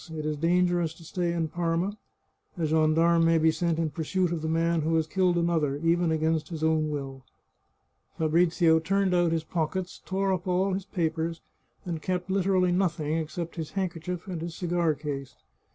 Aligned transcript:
It 0.11 0.25
is 0.25 0.35
dangerous 0.37 0.95
to 0.95 1.03
stay 1.03 1.31
in 1.31 1.47
Parma. 1.49 1.95
A 2.57 2.65
gendarme 2.65 3.23
may 3.23 3.37
be 3.37 3.51
sent 3.51 3.77
in 3.77 3.91
pursuit 3.91 4.31
of 4.31 4.41
the 4.41 4.47
man 4.47 4.81
who 4.81 4.95
has 4.95 5.05
killed 5.05 5.37
another, 5.37 5.75
even 5.77 6.11
against 6.11 6.49
his 6.49 6.63
own 6.63 6.89
will." 6.89 7.23
Fabrizio 8.17 8.79
turned 8.79 9.13
out 9.13 9.31
his 9.31 9.43
pockets, 9.43 10.01
tore 10.03 10.33
up 10.33 10.47
all 10.47 10.73
his 10.73 10.85
papers, 10.85 11.41
and 11.85 12.01
kept 12.01 12.31
literally 12.31 12.71
nothing 12.71 13.13
except 13.17 13.57
his 13.57 13.73
handkerchief 13.73 14.25
and 14.25 14.41
his 14.41 14.55
cigar 14.55 14.95
case. 14.95 15.35